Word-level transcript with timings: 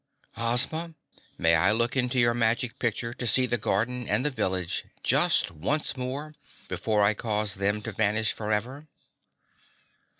"Ozma, 0.35 0.95
may 1.37 1.53
I 1.53 1.71
look 1.71 1.95
into 1.95 2.17
your 2.17 2.33
Magic 2.33 2.79
Picture 2.79 3.13
to 3.13 3.27
see 3.27 3.45
the 3.45 3.59
garden 3.59 4.09
and 4.09 4.25
the 4.25 4.31
village 4.31 4.85
just 5.03 5.51
once 5.51 5.95
more, 5.95 6.33
before 6.67 7.03
I 7.03 7.13
cause 7.13 7.53
them 7.53 7.83
to 7.83 7.91
vanish 7.91 8.31
forever?" 8.31 8.87